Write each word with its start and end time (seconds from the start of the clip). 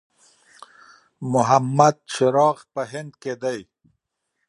محمد 1.33 1.95
چراغ 2.11 2.57
په 2.73 2.81
هند 2.91 3.11
کې 3.21 3.33
دی. 3.43 3.59